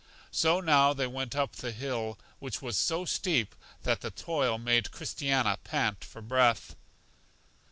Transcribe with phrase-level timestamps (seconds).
[0.31, 3.53] So now they went up the hill, which was so steep
[3.83, 6.75] that the toil made Christiana pant for breath.